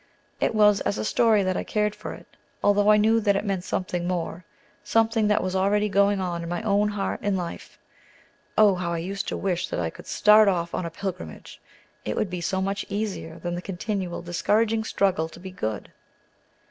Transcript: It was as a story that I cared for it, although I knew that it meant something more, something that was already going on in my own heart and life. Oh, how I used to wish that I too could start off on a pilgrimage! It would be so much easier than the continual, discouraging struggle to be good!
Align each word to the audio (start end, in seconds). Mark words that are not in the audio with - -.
It 0.39 0.55
was 0.55 0.81
as 0.81 0.97
a 0.97 1.05
story 1.05 1.43
that 1.43 1.55
I 1.55 1.63
cared 1.63 1.93
for 1.93 2.11
it, 2.15 2.25
although 2.63 2.89
I 2.89 2.97
knew 2.97 3.19
that 3.19 3.35
it 3.35 3.45
meant 3.45 3.63
something 3.63 4.07
more, 4.07 4.43
something 4.83 5.27
that 5.27 5.43
was 5.43 5.55
already 5.55 5.89
going 5.89 6.19
on 6.19 6.41
in 6.41 6.49
my 6.49 6.63
own 6.63 6.87
heart 6.89 7.19
and 7.21 7.37
life. 7.37 7.77
Oh, 8.57 8.73
how 8.73 8.93
I 8.93 8.97
used 8.97 9.27
to 9.27 9.37
wish 9.37 9.67
that 9.69 9.79
I 9.79 9.91
too 9.91 9.95
could 9.97 10.07
start 10.07 10.47
off 10.47 10.73
on 10.73 10.87
a 10.87 10.89
pilgrimage! 10.89 11.61
It 12.03 12.15
would 12.15 12.31
be 12.31 12.41
so 12.41 12.63
much 12.63 12.83
easier 12.89 13.37
than 13.37 13.53
the 13.53 13.61
continual, 13.61 14.23
discouraging 14.23 14.85
struggle 14.85 15.29
to 15.29 15.39
be 15.39 15.51
good! 15.51 15.91